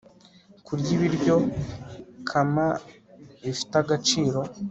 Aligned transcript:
kurya 0.65 0.89
ibiryo 0.97 1.35
kama 2.29 2.65
bifite 3.43 3.73
agaciro 3.83 4.39